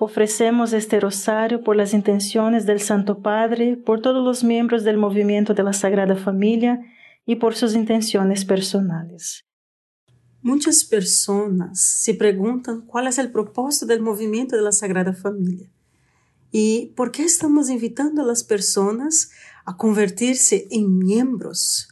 Ofrecemos 0.00 0.72
este 0.72 0.98
rosario 0.98 1.62
por 1.62 1.76
las 1.76 1.94
intenciones 1.94 2.66
del 2.66 2.80
Santo 2.80 3.22
Padre, 3.22 3.76
por 3.76 4.02
todos 4.02 4.24
los 4.24 4.42
miembros 4.42 4.82
del 4.82 4.96
movimiento 4.96 5.54
de 5.54 5.62
la 5.62 5.72
Sagrada 5.72 6.16
Familia 6.16 6.80
y 7.24 7.36
por 7.36 7.54
sus 7.54 7.74
intenciones 7.74 8.44
personales. 8.44 9.44
Muchas 10.42 10.84
personas 10.84 11.80
se 11.80 12.14
preguntan 12.14 12.82
cuál 12.82 13.06
es 13.06 13.18
el 13.18 13.30
propósito 13.30 13.86
del 13.86 14.02
movimiento 14.02 14.56
de 14.56 14.62
la 14.62 14.72
Sagrada 14.72 15.14
Familia 15.14 15.70
y 16.50 16.92
por 16.96 17.12
qué 17.12 17.24
estamos 17.24 17.70
invitando 17.70 18.22
a 18.22 18.26
las 18.26 18.44
personas 18.44 19.30
a 19.64 19.76
convertirse 19.76 20.66
en 20.70 20.98
miembros. 20.98 21.88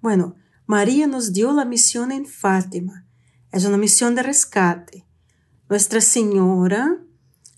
Bueno, 0.00 0.36
María 0.66 1.06
nos 1.06 1.32
dio 1.32 1.52
la 1.52 1.64
misión 1.64 2.12
en 2.12 2.26
Fátima. 2.26 3.06
Es 3.50 3.64
una 3.64 3.78
misión 3.78 4.14
de 4.14 4.22
rescate. 4.22 5.06
Nuestra 5.68 6.00
Señora 6.00 7.00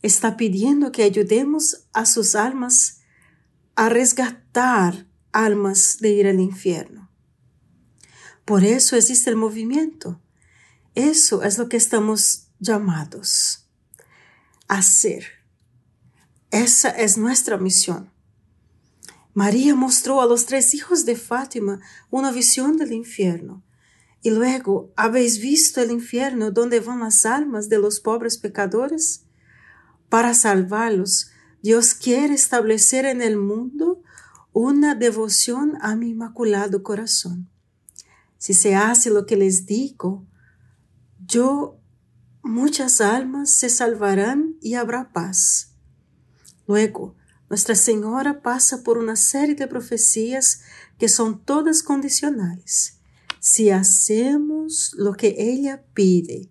está 0.02 0.36
pidiendo 0.36 0.92
que 0.92 1.04
ayudemos 1.04 1.86
a 1.92 2.04
sus 2.06 2.34
almas 2.34 3.00
a 3.74 3.88
resgatar 3.88 5.06
almas 5.32 5.98
de 6.00 6.10
ir 6.10 6.26
al 6.26 6.40
infierno. 6.40 7.10
Por 8.44 8.64
eso 8.64 8.96
existe 8.96 9.30
el 9.30 9.36
movimiento. 9.36 10.20
Eso 10.94 11.42
es 11.42 11.58
lo 11.58 11.68
que 11.68 11.76
estamos 11.76 12.48
llamados 12.58 13.66
a 14.68 14.78
hacer. 14.78 15.24
Esa 16.50 16.90
es 16.90 17.16
nuestra 17.16 17.56
misión. 17.56 18.10
María 19.32 19.74
mostró 19.74 20.20
a 20.20 20.26
los 20.26 20.44
tres 20.44 20.74
hijos 20.74 21.06
de 21.06 21.16
Fátima 21.16 21.80
una 22.10 22.30
visión 22.30 22.76
del 22.76 22.92
infierno. 22.92 23.64
Y 24.20 24.30
luego, 24.30 24.92
¿habéis 24.94 25.40
visto 25.40 25.80
el 25.80 25.90
infierno 25.90 26.50
donde 26.50 26.80
van 26.80 27.00
las 27.00 27.24
almas 27.24 27.68
de 27.68 27.78
los 27.78 28.00
pobres 28.00 28.36
pecadores? 28.36 29.24
Para 30.12 30.34
salvarlos, 30.34 31.30
Dios 31.62 31.94
quiere 31.94 32.34
establecer 32.34 33.06
en 33.06 33.22
el 33.22 33.38
mundo 33.38 34.02
una 34.52 34.94
devoción 34.94 35.78
a 35.80 35.96
mi 35.96 36.10
inmaculado 36.10 36.82
corazón. 36.82 37.48
Si 38.36 38.52
se 38.52 38.74
hace 38.74 39.08
lo 39.08 39.24
que 39.24 39.38
les 39.38 39.64
digo, 39.64 40.26
yo, 41.26 41.80
muchas 42.42 43.00
almas 43.00 43.52
se 43.54 43.70
salvarán 43.70 44.58
y 44.60 44.74
habrá 44.74 45.14
paz. 45.14 45.76
Luego, 46.66 47.16
Nuestra 47.48 47.74
Señora 47.74 48.42
pasa 48.42 48.82
por 48.82 48.98
una 48.98 49.16
serie 49.16 49.54
de 49.54 49.66
profecías 49.66 50.60
que 50.98 51.08
son 51.08 51.42
todas 51.42 51.82
condicionales. 51.82 52.98
Si 53.40 53.70
hacemos 53.70 54.92
lo 54.94 55.14
que 55.14 55.36
ella 55.38 55.86
pide, 55.94 56.50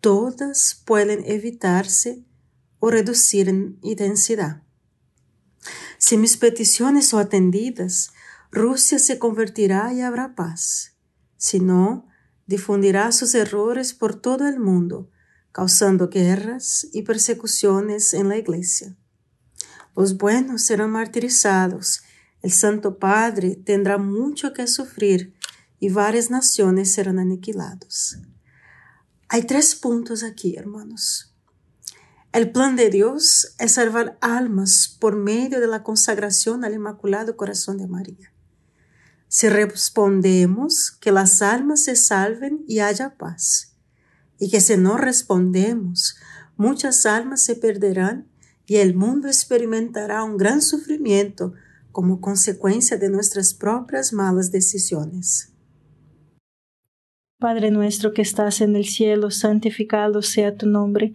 todas 0.00 0.80
pueden 0.86 1.24
evitarse 1.26 2.27
o 2.80 2.90
reducir 2.90 3.48
en 3.48 3.78
intensidad. 3.82 4.62
Si 5.98 6.16
mis 6.16 6.36
peticiones 6.36 7.08
son 7.08 7.20
atendidas, 7.20 8.12
Rusia 8.50 8.98
se 8.98 9.18
convertirá 9.18 9.92
y 9.92 10.00
habrá 10.00 10.34
paz. 10.34 10.94
Si 11.36 11.60
no, 11.60 12.06
difundirá 12.46 13.12
sus 13.12 13.34
errores 13.34 13.94
por 13.94 14.14
todo 14.14 14.48
el 14.48 14.58
mundo, 14.58 15.10
causando 15.52 16.08
guerras 16.08 16.86
y 16.92 17.02
persecuciones 17.02 18.14
en 18.14 18.28
la 18.28 18.36
iglesia. 18.36 18.96
Los 19.94 20.16
buenos 20.16 20.62
serán 20.62 20.90
martirizados, 20.90 22.02
el 22.40 22.52
Santo 22.52 22.98
Padre 22.98 23.56
tendrá 23.56 23.98
mucho 23.98 24.52
que 24.52 24.66
sufrir 24.68 25.34
y 25.80 25.88
varias 25.88 26.30
naciones 26.30 26.92
serán 26.92 27.18
aniquilados. 27.18 28.18
Hay 29.28 29.42
tres 29.42 29.74
puntos 29.74 30.22
aquí, 30.22 30.56
hermanos. 30.56 31.27
El 32.32 32.50
plan 32.50 32.76
de 32.76 32.90
Dios 32.90 33.54
es 33.58 33.72
salvar 33.72 34.18
almas 34.20 34.96
por 35.00 35.16
medio 35.16 35.60
de 35.60 35.66
la 35.66 35.82
consagración 35.82 36.62
al 36.62 36.74
Inmaculado 36.74 37.36
Corazón 37.36 37.78
de 37.78 37.86
María. 37.86 38.32
Si 39.28 39.48
respondemos, 39.48 40.90
que 40.90 41.10
las 41.10 41.40
almas 41.40 41.84
se 41.84 41.96
salven 41.96 42.64
y 42.66 42.80
haya 42.80 43.16
paz. 43.16 43.76
Y 44.38 44.50
que 44.50 44.60
si 44.60 44.76
no 44.76 44.98
respondemos, 44.98 46.16
muchas 46.56 47.06
almas 47.06 47.42
se 47.42 47.56
perderán 47.56 48.28
y 48.66 48.76
el 48.76 48.94
mundo 48.94 49.28
experimentará 49.28 50.22
un 50.22 50.36
gran 50.36 50.60
sufrimiento 50.60 51.54
como 51.92 52.20
consecuencia 52.20 52.98
de 52.98 53.08
nuestras 53.08 53.54
propias 53.54 54.12
malas 54.12 54.52
decisiones. 54.52 55.52
Padre 57.38 57.70
nuestro 57.70 58.12
que 58.12 58.22
estás 58.22 58.60
en 58.60 58.76
el 58.76 58.84
cielo, 58.84 59.30
santificado 59.30 60.22
sea 60.22 60.56
tu 60.56 60.66
nombre 60.66 61.14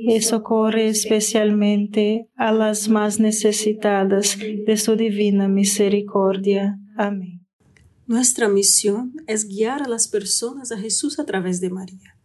y 0.00 0.22
socorre 0.22 0.88
especialmente 0.88 2.30
a 2.36 2.52
las 2.52 2.88
más 2.88 3.18
necesitadas 3.18 4.38
de 4.38 4.76
su 4.76 4.94
divina 4.94 5.48
misericordia. 5.48 6.78
Amén. 6.96 7.44
Nuestra 8.06 8.48
misión 8.48 9.12
es 9.26 9.48
guiar 9.48 9.82
a 9.82 9.88
las 9.88 10.06
personas 10.06 10.70
a 10.70 10.78
Jesús 10.78 11.18
a 11.18 11.26
través 11.26 11.60
de 11.60 11.70
María. 11.70 12.16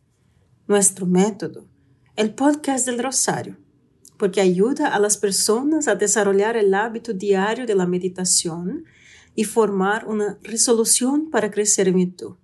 Nuestro 0.67 1.07
método, 1.07 1.67
el 2.15 2.35
podcast 2.35 2.85
del 2.85 2.99
Rosario, 2.99 3.57
porque 4.17 4.39
ayuda 4.39 4.89
a 4.89 4.99
las 4.99 5.17
personas 5.17 5.87
a 5.87 5.95
desarrollar 5.95 6.55
el 6.55 6.75
hábito 6.75 7.11
diario 7.11 7.65
de 7.65 7.73
la 7.73 7.87
meditación 7.87 8.85
y 9.33 9.45
formar 9.45 10.05
una 10.07 10.37
resolución 10.43 11.31
para 11.31 11.49
crecer 11.49 11.87
en 11.87 11.95
virtud. 11.95 12.35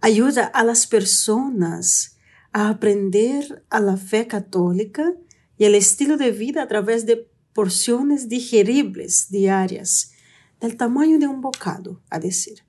Ayuda 0.00 0.44
a 0.46 0.64
las 0.64 0.88
personas 0.88 2.16
a 2.52 2.68
aprender 2.68 3.64
a 3.70 3.80
la 3.80 3.96
fe 3.96 4.26
católica 4.26 5.14
y 5.56 5.64
el 5.64 5.74
estilo 5.74 6.16
de 6.16 6.30
vida 6.32 6.62
a 6.62 6.68
través 6.68 7.06
de 7.06 7.28
porciones 7.52 8.28
digeribles 8.28 9.30
diarias, 9.30 10.12
del 10.60 10.76
tamaño 10.76 11.18
de 11.18 11.26
un 11.26 11.40
bocado, 11.40 12.02
a 12.10 12.18
decir, 12.18 12.64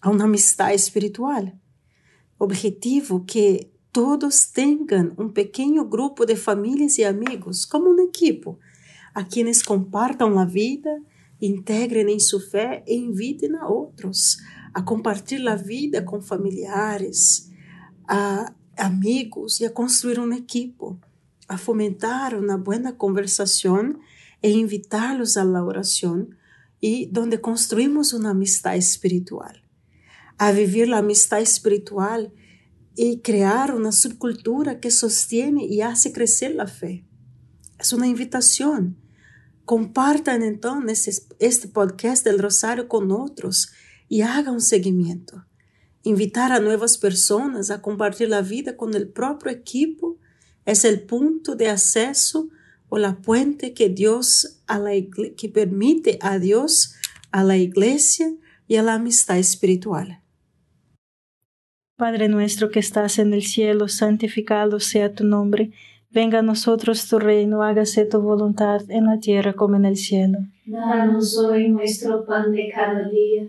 a 0.00 0.10
una 0.10 0.24
amistad 0.24 0.72
espiritual. 0.72 1.58
Objetivo 2.38 3.24
que 3.26 3.72
todos 3.92 4.52
tengan 4.52 5.14
un 5.16 5.32
pequeño 5.32 5.88
grupo 5.88 6.26
de 6.26 6.36
familias 6.36 6.98
y 6.98 7.04
amigos, 7.04 7.66
como 7.66 7.90
un 7.90 8.00
equipo, 8.00 8.58
a 9.14 9.26
quienes 9.26 9.62
compartan 9.62 10.34
la 10.34 10.46
vida, 10.46 10.98
integren 11.38 12.08
en 12.08 12.20
su 12.20 12.40
fe 12.40 12.82
e 12.86 12.94
inviten 12.94 13.56
a 13.56 13.68
otros 13.68 14.38
a 14.74 14.84
compartir 14.84 15.40
la 15.40 15.56
vida 15.56 16.04
con 16.04 16.22
familiares, 16.22 17.50
a 18.08 18.54
amigos 18.82 19.60
y 19.60 19.64
a 19.64 19.72
construir 19.72 20.18
un 20.18 20.32
equipo, 20.32 20.98
a 21.46 21.56
fomentar 21.56 22.36
una 22.36 22.56
buena 22.56 22.96
conversación 22.98 24.00
e 24.42 24.50
invitarlos 24.50 25.36
a 25.36 25.44
la 25.44 25.64
oración 25.64 26.36
y 26.80 27.06
donde 27.06 27.40
construimos 27.40 28.12
una 28.12 28.30
amistad 28.30 28.74
espiritual, 28.74 29.62
a 30.36 30.50
vivir 30.50 30.88
la 30.88 30.98
amistad 30.98 31.40
espiritual 31.40 32.32
y 32.96 33.20
crear 33.20 33.72
una 33.72 33.92
subcultura 33.92 34.80
que 34.80 34.90
sostiene 34.90 35.64
y 35.64 35.80
hace 35.80 36.12
crecer 36.12 36.56
la 36.56 36.66
fe. 36.66 37.06
Es 37.78 37.92
una 37.92 38.08
invitación. 38.08 38.96
Compartan 39.64 40.42
entonces 40.42 41.28
este 41.38 41.68
podcast 41.68 42.24
del 42.24 42.40
Rosario 42.40 42.88
con 42.88 43.12
otros 43.12 43.70
y 44.08 44.22
hagan 44.22 44.54
un 44.54 44.60
seguimiento. 44.60 45.44
Invitar 46.04 46.50
a 46.50 46.58
nuevas 46.58 46.98
personas 46.98 47.70
a 47.70 47.80
compartir 47.80 48.28
la 48.28 48.42
vida 48.42 48.76
con 48.76 48.94
el 48.94 49.06
propio 49.08 49.52
equipo 49.52 50.16
es 50.64 50.84
el 50.84 51.02
punto 51.02 51.54
de 51.54 51.68
acceso 51.68 52.48
o 52.88 52.98
la 52.98 53.16
puente 53.16 53.72
que 53.72 53.88
Dios 53.88 54.60
a 54.66 54.80
la 54.80 54.90
que 55.36 55.48
permite 55.48 56.18
a 56.20 56.40
Dios, 56.40 56.96
a 57.30 57.44
la 57.44 57.56
iglesia 57.56 58.34
y 58.66 58.76
a 58.76 58.82
la 58.82 58.94
amistad 58.94 59.38
espiritual. 59.38 60.20
Padre 61.96 62.28
nuestro 62.28 62.70
que 62.70 62.80
estás 62.80 63.20
en 63.20 63.32
el 63.32 63.42
cielo, 63.42 63.86
santificado 63.86 64.80
sea 64.80 65.14
tu 65.14 65.24
nombre. 65.24 65.70
Venga 66.10 66.40
a 66.40 66.42
nosotros 66.42 67.08
tu 67.08 67.20
reino, 67.20 67.62
hágase 67.62 68.06
tu 68.06 68.20
voluntad 68.20 68.82
en 68.90 69.06
la 69.06 69.20
tierra 69.20 69.52
como 69.52 69.76
en 69.76 69.84
el 69.84 69.96
cielo. 69.96 70.38
Danos 70.66 71.38
hoy 71.38 71.68
nuestro 71.68 72.24
pan 72.26 72.50
de 72.50 72.72
cada 72.74 73.08
día 73.08 73.48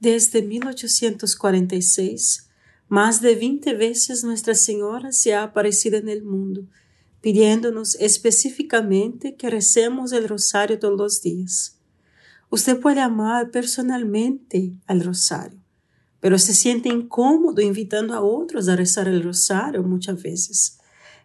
Desde 0.00 0.42
1846, 0.42 2.48
más 2.88 3.20
de 3.20 3.36
20 3.36 3.74
veces 3.74 4.24
Nuestra 4.24 4.54
Señora 4.54 5.12
se 5.12 5.34
ha 5.34 5.44
aparecido 5.44 5.98
en 5.98 6.08
el 6.08 6.24
mundo, 6.24 6.64
pidiéndonos 7.20 7.94
específicamente 7.96 9.36
que 9.36 9.50
recemos 9.50 10.12
el 10.12 10.26
rosario 10.26 10.78
todos 10.78 10.98
los 10.98 11.22
días. 11.22 11.76
Usted 12.48 12.80
puede 12.80 13.00
amar 13.00 13.50
personalmente 13.50 14.72
al 14.86 15.04
rosario, 15.04 15.60
pero 16.18 16.38
se 16.38 16.54
siente 16.54 16.88
incómodo 16.88 17.60
invitando 17.60 18.14
a 18.14 18.22
otros 18.22 18.68
a 18.68 18.74
rezar 18.74 19.06
el 19.06 19.22
rosario 19.22 19.84
muchas 19.84 20.20
veces 20.20 20.80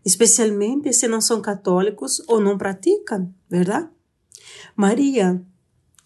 especialmente 0.05 0.93
si 0.93 1.07
no 1.07 1.19
son 1.19 1.41
católicos 1.41 2.23
o 2.27 2.39
no 2.39 2.57
practican, 2.57 3.35
¿verdad? 3.49 3.89
María 4.75 5.41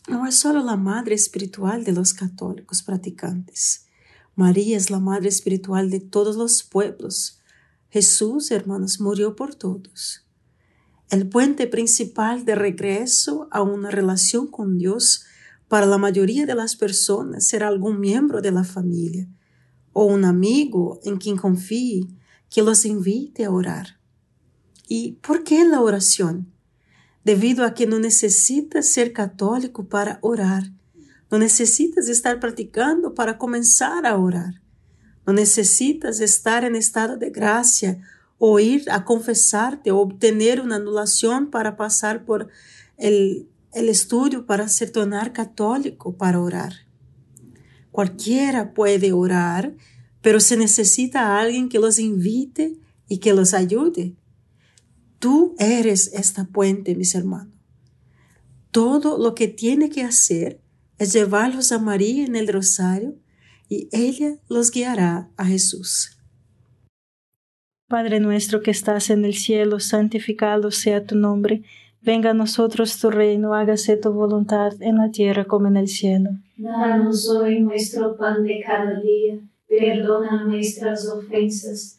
no 0.09 0.25
es 0.25 0.35
solo 0.35 0.63
la 0.63 0.75
madre 0.75 1.15
espiritual 1.15 1.83
de 1.83 1.91
los 1.91 2.13
católicos 2.13 2.81
practicantes. 2.81 3.85
María 4.35 4.75
es 4.75 4.89
la 4.89 4.99
madre 4.99 5.29
espiritual 5.29 5.89
de 5.89 5.99
todos 5.99 6.35
los 6.35 6.63
pueblos. 6.63 7.39
Jesús, 7.89 8.51
hermanos, 8.51 8.99
murió 8.99 9.35
por 9.35 9.55
todos. 9.55 10.25
El 11.09 11.29
puente 11.29 11.67
principal 11.67 12.45
de 12.45 12.55
regreso 12.55 13.47
a 13.51 13.61
una 13.61 13.91
relación 13.91 14.47
con 14.47 14.77
Dios 14.77 15.25
para 15.67 15.85
la 15.85 15.97
mayoría 15.97 16.45
de 16.45 16.55
las 16.55 16.75
personas 16.75 17.47
será 17.47 17.67
algún 17.67 17.99
miembro 17.99 18.41
de 18.41 18.51
la 18.51 18.63
familia 18.63 19.27
o 19.93 20.05
un 20.05 20.25
amigo 20.25 20.99
en 21.03 21.17
quien 21.17 21.37
confíe 21.37 22.07
que 22.49 22.63
los 22.63 22.85
invite 22.85 23.45
a 23.45 23.51
orar. 23.51 23.99
¿Y 24.87 25.13
por 25.21 25.43
qué 25.43 25.65
la 25.65 25.81
oración? 25.81 26.51
Debido 27.23 27.65
a 27.65 27.73
que 27.73 27.85
no 27.85 27.99
necesitas 27.99 28.87
ser 28.87 29.13
católico 29.13 29.87
para 29.87 30.19
orar. 30.21 30.71
No 31.29 31.37
necesitas 31.37 32.07
estar 32.09 32.39
practicando 32.39 33.13
para 33.13 33.37
comenzar 33.37 34.05
a 34.05 34.17
orar. 34.17 34.61
No 35.25 35.33
necesitas 35.33 36.19
estar 36.21 36.63
en 36.63 36.75
estado 36.75 37.17
de 37.17 37.29
gracia 37.29 37.99
o 38.37 38.59
ir 38.59 38.89
a 38.89 39.05
confesarte 39.05 39.91
o 39.91 39.97
obtener 39.97 40.61
una 40.61 40.77
anulación 40.77 41.51
para 41.51 41.75
pasar 41.75 42.25
por 42.25 42.47
el, 42.97 43.47
el 43.73 43.89
estudio 43.89 44.45
para 44.45 44.67
ser 44.69 44.91
tornar 44.91 45.33
católico 45.33 46.15
para 46.15 46.39
orar. 46.39 46.73
Cualquiera 47.91 48.73
puede 48.73 49.11
orar 49.11 49.75
pero 50.21 50.39
se 50.39 50.57
necesita 50.57 51.21
a 51.21 51.41
alguien 51.41 51.69
que 51.69 51.79
los 51.79 51.99
invite 51.99 52.77
y 53.07 53.19
que 53.19 53.33
los 53.33 53.53
ayude. 53.53 54.15
Tú 55.19 55.55
eres 55.59 56.13
esta 56.13 56.45
puente, 56.45 56.95
mis 56.95 57.13
hermanos. 57.13 57.53
Todo 58.71 59.17
lo 59.17 59.35
que 59.35 59.47
tiene 59.47 59.89
que 59.89 60.03
hacer 60.03 60.61
es 60.97 61.13
llevarlos 61.13 61.71
a 61.71 61.79
María 61.79 62.25
en 62.25 62.35
el 62.35 62.47
rosario 62.47 63.15
y 63.67 63.89
ella 63.91 64.37
los 64.47 64.71
guiará 64.71 65.29
a 65.37 65.45
Jesús. 65.45 66.17
Padre 67.87 68.19
nuestro 68.19 68.61
que 68.61 68.71
estás 68.71 69.09
en 69.09 69.25
el 69.25 69.33
cielo, 69.33 69.79
santificado 69.79 70.71
sea 70.71 71.05
tu 71.05 71.15
nombre. 71.15 71.63
Venga 72.01 72.29
a 72.29 72.33
nosotros 72.35 72.99
tu 72.99 73.09
reino, 73.09 73.53
hágase 73.53 73.97
tu 73.97 74.11
voluntad 74.11 74.73
en 74.81 74.97
la 74.97 75.11
tierra 75.11 75.45
como 75.45 75.67
en 75.67 75.77
el 75.77 75.87
cielo. 75.87 76.29
Danos 76.55 77.27
hoy 77.29 77.61
nuestro 77.61 78.15
pan 78.15 78.43
de 78.43 78.61
cada 78.65 78.99
día 78.99 79.39
perdona 79.69 80.45
nuestras 80.45 81.07
ofensas, 81.07 81.98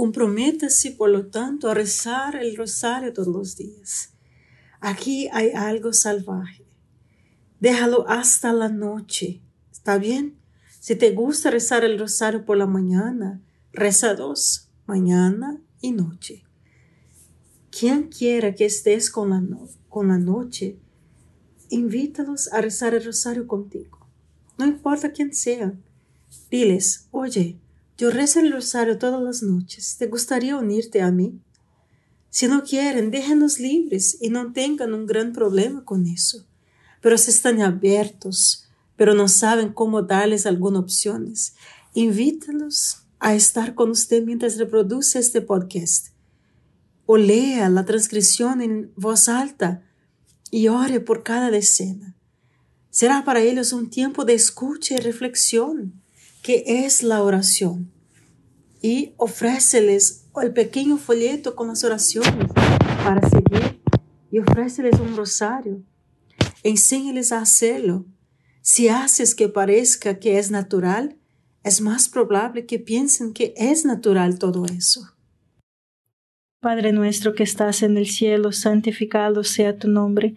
Comprométase, 0.00 0.92
por 0.92 1.10
lo 1.10 1.26
tanto, 1.26 1.68
a 1.68 1.74
rezar 1.74 2.34
el 2.34 2.56
rosario 2.56 3.12
todos 3.12 3.28
los 3.28 3.56
días. 3.58 4.14
Aquí 4.80 5.28
hay 5.30 5.50
algo 5.50 5.92
salvaje. 5.92 6.64
Déjalo 7.60 8.08
hasta 8.08 8.54
la 8.54 8.70
noche. 8.70 9.42
¿Está 9.70 9.98
bien? 9.98 10.38
Si 10.80 10.96
te 10.96 11.10
gusta 11.10 11.50
rezar 11.50 11.84
el 11.84 11.98
rosario 11.98 12.46
por 12.46 12.56
la 12.56 12.66
mañana, 12.66 13.42
reza 13.74 14.14
dos, 14.14 14.70
mañana 14.86 15.60
y 15.82 15.92
noche. 15.92 16.44
Quien 17.70 18.08
quiera 18.08 18.54
que 18.54 18.64
estés 18.64 19.10
con 19.10 19.28
la, 19.28 19.42
con 19.90 20.08
la 20.08 20.16
noche, 20.16 20.78
invítalos 21.68 22.50
a 22.54 22.62
rezar 22.62 22.94
el 22.94 23.04
rosario 23.04 23.46
contigo. 23.46 24.06
No 24.56 24.64
importa 24.64 25.12
quién 25.12 25.34
sea. 25.34 25.74
Diles, 26.50 27.06
oye, 27.10 27.60
yo 28.00 28.10
rezo 28.10 28.40
el 28.40 28.50
rosario 28.50 28.96
todas 28.96 29.20
las 29.20 29.42
noches. 29.42 29.96
¿Te 29.98 30.06
gustaría 30.06 30.56
unirte 30.56 31.02
a 31.02 31.10
mí? 31.10 31.38
Si 32.30 32.48
no 32.48 32.64
quieren, 32.64 33.10
déjenlos 33.10 33.60
libres 33.60 34.16
y 34.22 34.30
no 34.30 34.54
tengan 34.54 34.94
un 34.94 35.04
gran 35.04 35.34
problema 35.34 35.84
con 35.84 36.06
eso. 36.06 36.46
Pero 37.02 37.18
si 37.18 37.30
están 37.30 37.60
abiertos, 37.60 38.70
pero 38.96 39.12
no 39.12 39.28
saben 39.28 39.74
cómo 39.74 40.00
darles 40.00 40.46
algunas 40.46 40.80
opciones, 40.80 41.56
invítalos 41.92 43.02
a 43.18 43.34
estar 43.34 43.74
con 43.74 43.90
usted 43.90 44.24
mientras 44.24 44.56
reproduce 44.56 45.18
este 45.18 45.42
podcast. 45.42 46.14
O 47.04 47.18
lea 47.18 47.68
la 47.68 47.84
transcripción 47.84 48.62
en 48.62 48.94
voz 48.96 49.28
alta 49.28 49.82
y 50.50 50.68
ore 50.68 51.00
por 51.00 51.22
cada 51.22 51.50
decena. 51.50 52.16
Será 52.88 53.26
para 53.26 53.40
ellos 53.40 53.74
un 53.74 53.90
tiempo 53.90 54.24
de 54.24 54.32
escucha 54.32 54.94
y 54.94 54.98
reflexión, 55.00 55.99
que 56.42 56.64
es 56.66 57.02
la 57.02 57.22
oración. 57.22 57.90
Y 58.82 59.12
ofréceles 59.16 60.24
el 60.42 60.52
pequeño 60.52 60.96
folleto 60.96 61.54
con 61.54 61.68
las 61.68 61.84
oraciones 61.84 62.50
para 63.04 63.20
seguir 63.28 63.80
y 64.30 64.38
ofréceles 64.38 64.98
un 65.00 65.16
rosario. 65.16 65.82
Enséñeles 66.62 67.32
a 67.32 67.40
hacerlo. 67.40 68.06
Si 68.62 68.88
haces 68.88 69.34
que 69.34 69.48
parezca 69.48 70.18
que 70.18 70.38
es 70.38 70.50
natural, 70.50 71.16
es 71.62 71.80
más 71.80 72.08
probable 72.08 72.66
que 72.66 72.78
piensen 72.78 73.32
que 73.32 73.52
es 73.56 73.84
natural 73.84 74.38
todo 74.38 74.64
eso. 74.66 75.02
Padre 76.60 76.92
nuestro 76.92 77.34
que 77.34 77.42
estás 77.42 77.82
en 77.82 77.96
el 77.96 78.06
cielo, 78.06 78.52
santificado 78.52 79.44
sea 79.44 79.78
tu 79.78 79.88
nombre. 79.88 80.36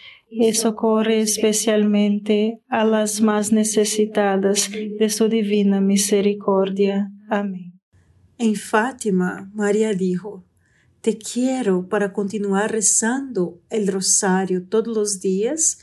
y 0.33 0.53
socorre 0.53 1.19
especialmente 1.19 2.61
a 2.69 2.85
las 2.85 3.19
más 3.19 3.51
necesitadas 3.51 4.69
de 4.71 5.09
su 5.09 5.27
divina 5.27 5.81
misericordia. 5.81 7.11
Amén. 7.29 7.77
En 8.37 8.55
Fátima, 8.55 9.51
María 9.53 9.93
dijo, 9.93 10.45
Te 11.01 11.17
quiero 11.17 11.89
para 11.89 12.13
continuar 12.13 12.71
rezando 12.71 13.59
el 13.69 13.87
rosario 13.87 14.65
todos 14.65 14.87
los 14.87 15.19
días 15.19 15.79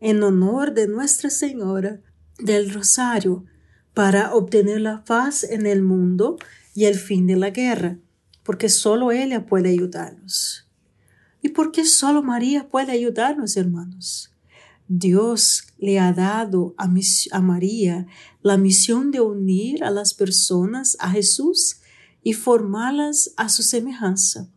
en 0.00 0.22
honor 0.22 0.72
de 0.72 0.88
Nuestra 0.88 1.28
Señora 1.28 2.00
del 2.38 2.72
Rosario, 2.72 3.44
para 3.92 4.34
obtener 4.34 4.80
la 4.80 5.04
paz 5.04 5.44
en 5.44 5.66
el 5.66 5.82
mundo 5.82 6.38
y 6.74 6.86
el 6.86 6.94
fin 6.94 7.26
de 7.26 7.36
la 7.36 7.50
guerra, 7.50 7.98
porque 8.44 8.70
solo 8.70 9.12
ella 9.12 9.44
puede 9.44 9.68
ayudarnos. 9.68 10.69
¿Y 11.42 11.50
por 11.50 11.72
qué 11.72 11.84
solo 11.84 12.22
María 12.22 12.68
puede 12.68 12.92
ayudarnos, 12.92 13.56
hermanos? 13.56 14.30
Dios 14.92 15.68
le 15.78 16.00
ha 16.00 16.12
dado 16.12 16.74
a, 16.76 16.88
María 17.40 18.06
la 18.42 18.56
misión 18.56 19.12
de 19.12 19.20
unir 19.20 19.84
a 19.84 19.90
las 19.90 20.14
personas 20.14 20.96
a 20.98 21.10
Jesús 21.10 21.76
y 22.24 22.32
formarlas 22.32 23.32
a 23.36 23.48
su 23.48 23.62
semejanza. 23.62 24.48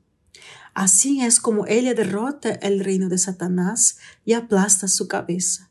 Así 0.73 1.21
es 1.21 1.39
como 1.39 1.67
ella 1.67 1.93
derrota 1.93 2.49
el 2.49 2.79
reino 2.79 3.09
de 3.09 3.19
Satanás 3.19 3.99
y 4.25 4.33
aplasta 4.33 4.87
su 4.87 5.07
cabeza. 5.07 5.69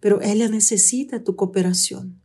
Pero 0.00 0.22
ella 0.22 0.48
necesita 0.48 1.22
tu 1.22 1.36
cooperación. 1.36 2.18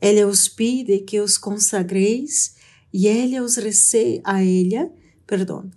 Ella 0.00 0.28
os 0.28 0.48
pide 0.48 1.04
que 1.04 1.20
os 1.20 1.40
consagréis 1.40 2.54
y 2.92 3.08
ella 3.08 3.42
os 3.42 3.56
recé 3.56 4.20
a 4.24 4.42
ella, 4.42 4.92
perdón, 5.26 5.74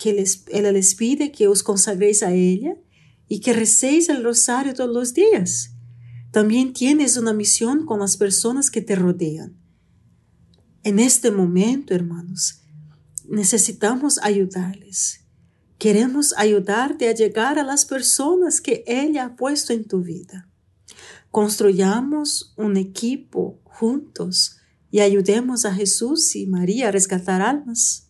que 0.00 0.14
les, 0.14 0.46
les 0.50 0.94
pide 0.94 1.30
que 1.30 1.46
os 1.46 1.62
consagréis 1.62 2.22
a 2.22 2.32
ella 2.32 2.74
y 3.28 3.40
que 3.40 3.52
recéis 3.52 4.08
el 4.08 4.24
rosario 4.24 4.72
todos 4.72 4.94
los 4.94 5.12
días. 5.12 5.74
También 6.32 6.72
tienes 6.72 7.18
una 7.18 7.34
misión 7.34 7.84
con 7.84 8.00
las 8.00 8.16
personas 8.16 8.70
que 8.70 8.80
te 8.80 8.96
rodean. 8.96 9.58
En 10.84 10.98
este 10.98 11.30
momento, 11.30 11.94
hermanos, 11.94 12.62
necesitamos 13.28 14.18
ayudarles. 14.22 15.26
Queremos 15.76 16.32
ayudarte 16.38 17.08
a 17.08 17.14
llegar 17.14 17.58
a 17.58 17.62
las 17.62 17.84
personas 17.84 18.62
que 18.62 18.82
ella 18.86 19.26
ha 19.26 19.36
puesto 19.36 19.74
en 19.74 19.86
tu 19.86 20.02
vida. 20.02 20.48
Construyamos 21.30 22.54
un 22.56 22.78
equipo 22.78 23.60
juntos 23.64 24.56
y 24.90 25.00
ayudemos 25.00 25.66
a 25.66 25.74
Jesús 25.74 26.34
y 26.36 26.46
María 26.46 26.88
a 26.88 26.90
rescatar 26.90 27.42
almas. 27.42 28.09